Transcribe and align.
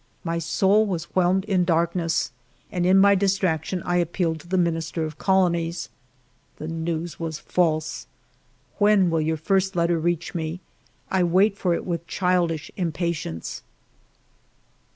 My 0.23 0.39
soul 0.39 0.87
was 0.87 1.03
whelmed 1.15 1.45
in 1.45 1.63
darkness, 1.63 2.31
and 2.71 2.87
in 2.87 2.97
my 2.97 3.13
distrac 3.15 3.59
ALFRED 3.71 3.83
DREYFUS 3.83 3.83
151 3.83 3.83
tion 3.83 3.83
I 3.85 3.97
appealed 4.33 4.39
to 4.39 4.47
the 4.47 4.57
Minister 4.57 5.05
of 5.05 5.17
Colonies. 5.19 5.89
The 6.57 6.67
news 6.67 7.19
was 7.19 7.37
false!... 7.37 8.07
When 8.79 9.11
will 9.11 9.21
your 9.21 9.37
first 9.37 9.75
letter 9.75 9.99
reach 9.99 10.33
me? 10.33 10.59
I 11.11 11.21
wait 11.23 11.55
for 11.55 11.75
it 11.75 11.85
with 11.85 12.07
childish 12.07 12.71
impatience." 12.75 13.61